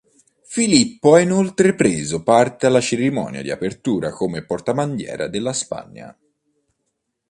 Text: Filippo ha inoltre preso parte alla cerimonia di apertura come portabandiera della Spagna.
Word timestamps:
Filippo 0.41 1.13
ha 1.13 1.19
inoltre 1.19 1.75
preso 1.75 2.23
parte 2.23 2.65
alla 2.65 2.81
cerimonia 2.81 3.43
di 3.43 3.51
apertura 3.51 4.09
come 4.09 4.43
portabandiera 4.43 5.27
della 5.27 5.53
Spagna. 5.53 6.17